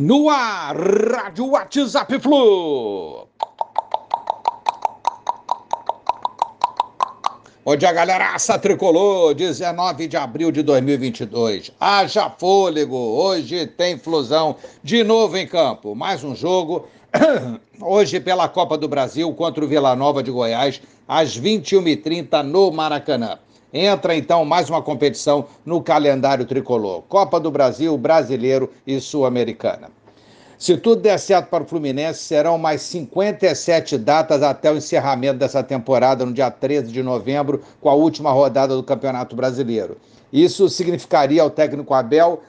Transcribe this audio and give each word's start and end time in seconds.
No 0.00 0.30
ar, 0.30 0.74
Rádio 0.78 1.50
WhatsApp 1.50 2.18
Flu. 2.20 3.28
Bom 7.62 7.76
dia, 7.76 7.92
galeraça 7.92 8.58
tricolor, 8.58 9.34
19 9.34 10.08
de 10.08 10.16
abril 10.16 10.50
de 10.50 10.62
2022. 10.62 11.72
Haja 11.78 12.30
fôlego, 12.30 12.96
hoje 12.96 13.66
tem 13.66 13.98
flusão 13.98 14.56
de 14.82 15.04
novo 15.04 15.36
em 15.36 15.46
campo. 15.46 15.94
Mais 15.94 16.24
um 16.24 16.34
jogo, 16.34 16.88
hoje 17.78 18.20
pela 18.20 18.48
Copa 18.48 18.78
do 18.78 18.88
Brasil 18.88 19.30
contra 19.34 19.62
o 19.62 19.68
Vila 19.68 19.94
Nova 19.94 20.22
de 20.22 20.30
Goiás, 20.30 20.80
às 21.06 21.38
21h30 21.38 22.42
no 22.42 22.70
Maracanã. 22.70 23.38
Entra 23.72 24.16
então 24.16 24.44
mais 24.44 24.68
uma 24.68 24.82
competição 24.82 25.46
no 25.64 25.80
calendário 25.80 26.44
tricolor: 26.44 27.02
Copa 27.08 27.38
do 27.38 27.50
Brasil, 27.50 27.96
Brasileiro 27.96 28.70
e 28.84 29.00
Sul-Americana. 29.00 29.88
Se 30.58 30.76
tudo 30.76 31.00
der 31.00 31.18
certo 31.18 31.48
para 31.48 31.62
o 31.62 31.66
Fluminense, 31.66 32.20
serão 32.20 32.58
mais 32.58 32.82
57 32.82 33.96
datas 33.96 34.42
até 34.42 34.70
o 34.70 34.76
encerramento 34.76 35.38
dessa 35.38 35.62
temporada, 35.62 36.26
no 36.26 36.34
dia 36.34 36.50
13 36.50 36.92
de 36.92 37.02
novembro, 37.02 37.62
com 37.80 37.88
a 37.88 37.94
última 37.94 38.30
rodada 38.30 38.76
do 38.76 38.82
Campeonato 38.82 39.34
Brasileiro. 39.34 39.96
Isso 40.30 40.68
significaria 40.68 41.40
ao 41.40 41.48
técnico 41.48 41.94
Abel, 41.94 42.42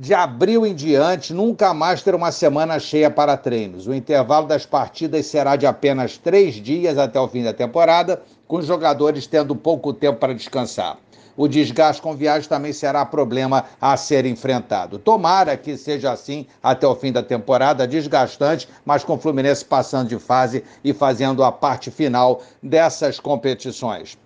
de 0.00 0.14
abril 0.14 0.64
em 0.64 0.74
diante, 0.74 1.34
nunca 1.34 1.74
mais 1.74 2.02
ter 2.02 2.14
uma 2.14 2.32
semana 2.32 2.78
cheia 2.78 3.10
para 3.10 3.36
treinos. 3.36 3.86
O 3.86 3.92
intervalo 3.92 4.46
das 4.46 4.64
partidas 4.64 5.26
será 5.26 5.56
de 5.56 5.66
apenas 5.66 6.16
três 6.16 6.54
dias 6.54 6.96
até 6.96 7.20
o 7.20 7.28
fim 7.28 7.42
da 7.42 7.52
temporada, 7.52 8.22
com 8.48 8.56
os 8.56 8.64
jogadores 8.64 9.26
tendo 9.26 9.54
pouco 9.54 9.92
tempo 9.92 10.18
para 10.18 10.32
descansar 10.32 10.96
o 11.36 11.48
desgaste 11.48 12.02
com 12.02 12.14
viagem 12.14 12.46
também 12.46 12.70
será 12.70 13.02
problema 13.06 13.64
a 13.80 13.96
ser 13.96 14.26
enfrentado. 14.26 14.98
Tomara 14.98 15.56
que 15.56 15.74
seja 15.74 16.12
assim 16.12 16.46
até 16.62 16.86
o 16.86 16.94
fim 16.94 17.10
da 17.10 17.22
temporada, 17.22 17.88
desgastante, 17.88 18.68
mas 18.84 19.04
com 19.04 19.14
o 19.14 19.18
Fluminense 19.18 19.64
passando 19.64 20.08
de 20.08 20.18
fase 20.18 20.62
e 20.84 20.92
fazendo 20.92 21.42
a 21.42 21.50
parte 21.50 21.90
final 21.90 22.42
dessas 22.62 23.18
competições. 23.18 24.18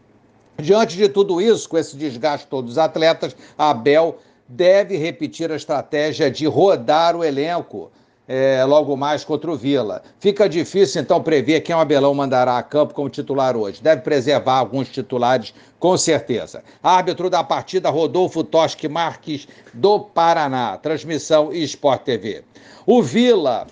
Diante 0.59 0.97
de 0.97 1.09
tudo 1.09 1.41
isso, 1.41 1.69
com 1.69 1.79
esse 1.79 1.97
desgaste 1.97 2.49
todos 2.49 2.73
os 2.73 2.79
atletas, 2.79 3.37
Abel 3.57 4.19
deve 4.49 4.97
repetir 4.97 5.51
a 5.51 5.57
estratégia 5.57 6.31
de 6.31 6.47
rodar 6.47 7.17
o 7.17 7.25
elenco 7.25 7.91
é, 8.27 8.65
logo 8.65 8.97
mais 8.97 9.25
contra 9.25 9.51
o 9.51 9.57
Vila. 9.57 10.03
Fica 10.19 10.49
difícil, 10.49 11.03
então, 11.03 11.23
prever 11.23 11.61
quem 11.61 11.75
o 11.75 11.79
Abelão 11.79 12.15
mandará 12.15 12.57
a 12.57 12.63
campo 12.63 12.95
como 12.95 13.09
titular 13.09 13.57
hoje. 13.57 13.83
Deve 13.83 14.03
preservar 14.03 14.55
alguns 14.55 14.89
titulares, 14.89 15.55
com 15.79 15.97
certeza. 15.97 16.63
Árbitro 16.83 17.29
da 17.29 17.45
partida, 17.45 17.91
Rodolfo 17.91 18.43
Toschi 18.43 18.89
Marques, 18.89 19.47
do 19.73 20.01
Paraná. 20.01 20.79
Transmissão 20.79 21.53
Sport 21.53 22.03
TV. 22.03 22.45
O 22.87 23.03
Vila 23.03 23.67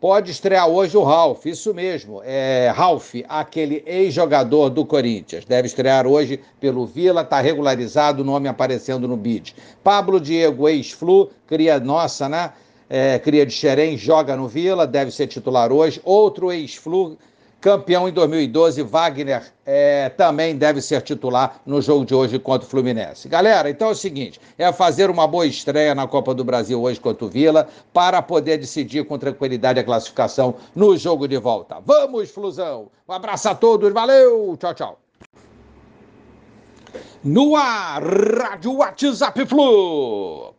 pode 0.00 0.30
estrear 0.30 0.68
hoje 0.68 0.96
o 0.96 1.02
Ralf, 1.02 1.46
isso 1.46 1.74
mesmo, 1.74 2.22
é 2.24 2.72
Ralf, 2.74 3.14
aquele 3.28 3.82
ex-jogador 3.86 4.70
do 4.70 4.84
Corinthians. 4.84 5.44
Deve 5.44 5.66
estrear 5.66 6.06
hoje 6.06 6.40
pelo 6.60 6.86
Vila, 6.86 7.22
está 7.22 7.40
regularizado, 7.40 8.22
o 8.22 8.24
nome 8.24 8.48
aparecendo 8.48 9.08
no 9.08 9.16
bid. 9.16 9.54
Pablo 9.82 10.20
Diego, 10.20 10.68
ex-Flu, 10.68 11.30
cria 11.46 11.80
nossa, 11.80 12.28
né? 12.28 12.52
é, 12.88 13.18
cria 13.18 13.44
de 13.44 13.52
Xerém, 13.52 13.96
joga 13.96 14.36
no 14.36 14.48
Vila, 14.48 14.86
deve 14.86 15.10
ser 15.10 15.26
titular 15.26 15.70
hoje. 15.70 16.00
Outro 16.04 16.50
ex-Flu, 16.50 17.18
campeão 17.60 18.08
em 18.08 18.12
2012, 18.12 18.82
Wagner, 18.82 19.52
é, 19.64 20.08
também 20.10 20.56
deve 20.56 20.80
ser 20.80 21.02
titular 21.02 21.60
no 21.66 21.80
jogo 21.82 22.04
de 22.04 22.14
hoje 22.14 22.38
contra 22.38 22.66
o 22.66 22.70
Fluminense. 22.70 23.28
Galera, 23.28 23.68
então 23.70 23.88
é 23.88 23.92
o 23.92 23.94
seguinte: 23.94 24.40
é 24.56 24.72
fazer 24.72 25.10
uma 25.10 25.26
boa 25.26 25.46
estreia 25.46 25.94
na 25.94 26.06
Copa 26.06 26.34
do 26.34 26.44
Brasil 26.44 26.80
hoje 26.80 27.00
contra 27.00 27.24
o 27.24 27.28
Vila, 27.28 27.68
para 27.92 28.22
poder 28.22 28.58
decidir 28.58 29.04
com 29.04 29.18
tranquilidade 29.18 29.80
a 29.80 29.84
classificação 29.84 30.54
no 30.74 30.96
jogo 30.96 31.26
de 31.26 31.36
volta. 31.36 31.78
Vamos, 31.84 32.30
Flusão! 32.30 32.90
Um 33.08 33.12
abraço 33.12 33.48
a 33.48 33.54
todos, 33.54 33.92
valeu! 33.92 34.56
Tchau, 34.58 34.74
tchau! 34.74 34.98
No 37.24 37.56
ar, 37.56 38.02
Rádio 38.02 38.76
WhatsApp 38.76 39.44
Flu! 39.46 40.54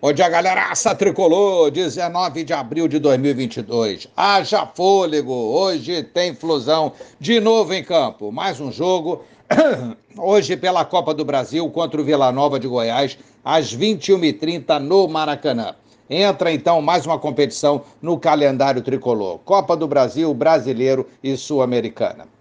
Bom 0.00 0.12
dia, 0.12 0.28
galeraça 0.28 0.94
tricolor, 0.94 1.72
19 1.72 2.44
de 2.44 2.52
abril 2.52 2.86
de 2.86 3.00
2022. 3.00 4.06
Haja 4.16 4.64
fôlego, 4.64 5.32
hoje 5.32 6.04
tem 6.04 6.32
flusão 6.32 6.92
de 7.18 7.40
novo 7.40 7.74
em 7.74 7.82
campo. 7.82 8.30
Mais 8.30 8.60
um 8.60 8.70
jogo, 8.70 9.24
hoje 10.16 10.56
pela 10.56 10.84
Copa 10.84 11.12
do 11.12 11.24
Brasil 11.24 11.68
contra 11.70 12.00
o 12.00 12.04
Vila 12.04 12.30
Nova 12.30 12.60
de 12.60 12.68
Goiás, 12.68 13.18
às 13.44 13.76
21h30 13.76 14.78
no 14.78 15.08
Maracanã. 15.08 15.74
Entra 16.08 16.52
então 16.52 16.80
mais 16.80 17.04
uma 17.04 17.18
competição 17.18 17.82
no 18.00 18.16
calendário 18.16 18.82
tricolor: 18.82 19.40
Copa 19.40 19.76
do 19.76 19.88
Brasil, 19.88 20.32
Brasileiro 20.32 21.08
e 21.24 21.36
Sul-Americana. 21.36 22.37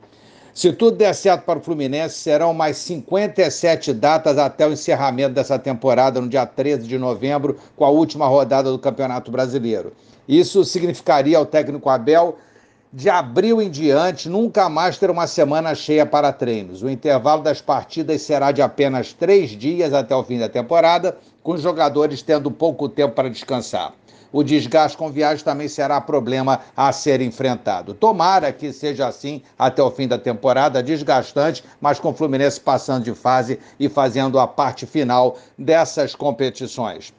Se 0.57 0.73
tudo 0.73 0.97
der 0.97 1.13
certo 1.13 1.43
para 1.43 1.59
o 1.59 1.61
Fluminense, 1.61 2.15
serão 2.15 2.51
mais 2.51 2.77
57 2.77 3.93
datas 3.93 4.39
até 4.39 4.67
o 4.67 4.71
encerramento 4.71 5.35
dessa 5.35 5.59
temporada, 5.59 6.19
no 6.19 6.27
dia 6.27 6.47
13 6.47 6.87
de 6.87 6.97
novembro, 6.97 7.59
com 7.75 7.85
a 7.85 7.91
última 7.91 8.25
rodada 8.25 8.71
do 8.71 8.79
Campeonato 8.79 9.29
Brasileiro. 9.29 9.93
Isso 10.27 10.65
significaria 10.65 11.37
ao 11.37 11.45
técnico 11.45 11.87
Abel, 11.91 12.39
de 12.91 13.07
abril 13.07 13.61
em 13.61 13.69
diante, 13.69 14.27
nunca 14.27 14.67
mais 14.67 14.97
ter 14.97 15.11
uma 15.11 15.27
semana 15.27 15.75
cheia 15.75 16.07
para 16.07 16.33
treinos. 16.33 16.81
O 16.81 16.89
intervalo 16.89 17.43
das 17.43 17.61
partidas 17.61 18.23
será 18.23 18.51
de 18.51 18.63
apenas 18.63 19.13
três 19.13 19.51
dias 19.51 19.93
até 19.93 20.15
o 20.15 20.23
fim 20.23 20.39
da 20.39 20.49
temporada, 20.49 21.19
com 21.43 21.51
os 21.51 21.61
jogadores 21.61 22.23
tendo 22.23 22.49
pouco 22.49 22.89
tempo 22.89 23.13
para 23.13 23.29
descansar 23.29 23.93
o 24.31 24.43
desgaste 24.43 24.97
com 24.97 25.11
viagem 25.11 25.43
também 25.43 25.67
será 25.67 25.99
problema 26.01 26.61
a 26.75 26.91
ser 26.91 27.21
enfrentado. 27.21 27.93
Tomara 27.93 28.51
que 28.51 28.71
seja 28.73 29.07
assim 29.07 29.41
até 29.57 29.81
o 29.81 29.91
fim 29.91 30.07
da 30.07 30.17
temporada, 30.17 30.83
desgastante, 30.83 31.63
mas 31.79 31.99
com 31.99 32.09
o 32.09 32.13
Fluminense 32.13 32.59
passando 32.59 33.03
de 33.03 33.13
fase 33.13 33.59
e 33.79 33.87
fazendo 33.89 34.39
a 34.39 34.47
parte 34.47 34.85
final 34.85 35.37
dessas 35.57 36.15
competições. 36.15 37.13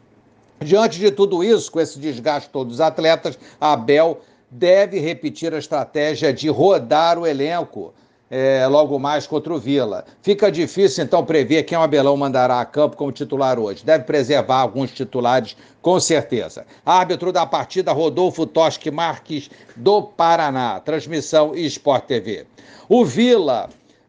Diante 0.61 0.99
de 0.99 1.11
tudo 1.11 1.45
isso, 1.45 1.71
com 1.71 1.81
esse 1.81 1.99
desgaste 1.99 2.51
todos 2.51 2.75
os 2.75 2.81
atletas, 2.81 3.39
a 3.61 3.73
Abel 3.73 4.21
deve 4.51 4.99
repetir 4.99 5.55
a 5.55 5.59
estratégia 5.59 6.33
de 6.33 6.49
rodar 6.49 7.19
o 7.19 7.27
elenco 7.27 7.93
é, 8.31 8.67
logo 8.67 8.99
mais 8.99 9.27
contra 9.27 9.53
o 9.53 9.59
Vila. 9.59 10.05
Fica 10.23 10.51
difícil, 10.51 11.05
então, 11.05 11.25
prever 11.25 11.63
quem 11.63 11.79
o 11.79 11.81
Abelão 11.81 12.17
mandará 12.17 12.61
a 12.61 12.65
campo 12.65 12.97
como 12.97 13.13
titular 13.13 13.59
hoje. 13.59 13.85
Deve 13.85 14.05
preservar 14.05 14.61
alguns 14.61 14.91
titulares, 14.91 15.57
com 15.81 15.99
certeza. 15.99 16.67
Árbitro 16.85 17.33
da 17.33 17.47
partida, 17.47 17.93
Rodolfo 17.93 18.47
Toschi 18.47 18.91
Marques, 18.91 19.51
do 19.77 20.03
Paraná. 20.03 20.81
Transmissão 20.81 21.55
Sport 21.55 22.05
TV. 22.05 22.47
O 22.89 23.05
Vila 23.05 23.69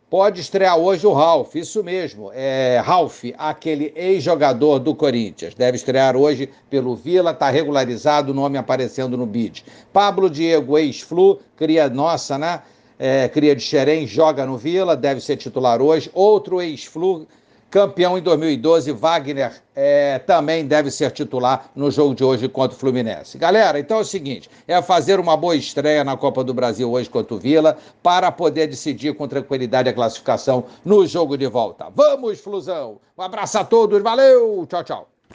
pode 0.09 0.41
estrear 0.41 0.77
hoje 0.77 1.05
o 1.05 1.13
Ralf, 1.13 1.55
isso 1.55 1.83
mesmo, 1.83 2.31
é 2.33 2.81
Ralf, 2.83 3.25
aquele 3.37 3.93
ex-jogador 3.95 4.79
do 4.79 4.95
Corinthians. 4.95 5.53
Deve 5.53 5.77
estrear 5.77 6.17
hoje 6.17 6.49
pelo 6.69 6.95
Vila, 6.95 7.31
está 7.31 7.49
regularizado, 7.49 8.31
o 8.31 8.35
nome 8.35 8.57
aparecendo 8.57 9.15
no 9.15 9.25
bid. 9.25 9.63
Pablo 9.93 10.29
Diego, 10.29 10.77
ex-Flu, 10.77 11.39
cria 11.55 11.87
nossa, 11.89 12.37
né? 12.37 12.61
É, 12.99 13.29
cria 13.29 13.55
de 13.55 13.61
Xerém, 13.61 14.05
joga 14.05 14.45
no 14.45 14.57
Vila, 14.57 14.95
deve 14.95 15.21
ser 15.21 15.37
titular 15.37 15.81
hoje. 15.81 16.11
Outro 16.13 16.61
ex-Flu, 16.61 17.25
campeão 17.71 18.17
em 18.17 18.21
2012, 18.21 18.91
Wagner, 18.91 19.61
é, 19.73 20.19
também 20.19 20.65
deve 20.65 20.91
ser 20.91 21.09
titular 21.11 21.71
no 21.73 21.89
jogo 21.89 22.13
de 22.13 22.25
hoje 22.25 22.49
contra 22.49 22.75
o 22.75 22.79
Fluminense. 22.79 23.37
Galera, 23.37 23.79
então 23.79 23.99
é 23.99 24.01
o 24.01 24.05
seguinte: 24.05 24.49
é 24.67 24.81
fazer 24.81 25.17
uma 25.17 25.37
boa 25.37 25.55
estreia 25.55 26.03
na 26.03 26.17
Copa 26.17 26.43
do 26.43 26.53
Brasil 26.53 26.91
hoje 26.91 27.09
contra 27.09 27.33
o 27.33 27.39
Vila, 27.39 27.77
para 28.03 28.29
poder 28.33 28.67
decidir 28.67 29.15
com 29.15 29.27
tranquilidade 29.29 29.87
a 29.87 29.93
classificação 29.93 30.65
no 30.83 31.07
jogo 31.07 31.37
de 31.37 31.47
volta. 31.47 31.87
Vamos, 31.95 32.41
Flusão! 32.41 32.99
Um 33.17 33.21
abraço 33.21 33.57
a 33.57 33.63
todos, 33.63 34.01
valeu! 34.01 34.67
Tchau, 34.67 34.83
tchau! 34.83 35.18